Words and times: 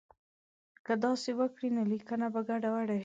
که 0.85 0.93
داسې 1.05 1.29
وکړي 1.39 1.69
نو 1.75 1.81
لیکنه 1.91 2.25
به 2.33 2.41
ګډوډه 2.49 2.95
شي. 2.97 2.99